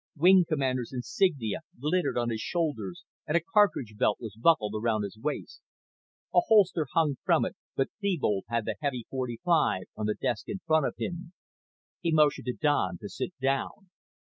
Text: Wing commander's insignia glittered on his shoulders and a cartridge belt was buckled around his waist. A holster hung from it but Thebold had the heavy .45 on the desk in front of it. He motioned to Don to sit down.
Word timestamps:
Wing 0.17 0.45
commander's 0.49 0.91
insignia 0.91 1.59
glittered 1.79 2.17
on 2.17 2.31
his 2.31 2.41
shoulders 2.41 3.03
and 3.27 3.37
a 3.37 3.39
cartridge 3.39 3.93
belt 3.99 4.17
was 4.19 4.35
buckled 4.35 4.73
around 4.75 5.03
his 5.03 5.15
waist. 5.15 5.61
A 6.33 6.39
holster 6.47 6.87
hung 6.95 7.17
from 7.23 7.45
it 7.45 7.55
but 7.75 7.91
Thebold 8.01 8.45
had 8.47 8.65
the 8.65 8.77
heavy 8.81 9.05
.45 9.13 9.83
on 9.95 10.07
the 10.07 10.15
desk 10.15 10.49
in 10.49 10.57
front 10.65 10.87
of 10.87 10.95
it. 10.97 11.13
He 11.99 12.11
motioned 12.11 12.45
to 12.47 12.53
Don 12.59 12.97
to 12.97 13.07
sit 13.09 13.33
down. 13.39 13.91